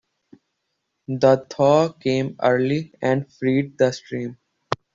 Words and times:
The 1.09 1.45
thaw 1.47 1.89
came 1.89 2.35
early 2.41 2.91
and 3.03 3.31
freed 3.31 3.77
the 3.77 3.91
stream. 3.91 4.39